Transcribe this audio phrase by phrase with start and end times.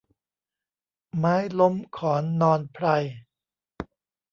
[1.17, 2.85] ไม้ล้มขอนนอนไพร